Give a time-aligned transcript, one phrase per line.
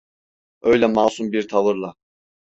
[0.61, 1.95] Öyle masum bir tavırla...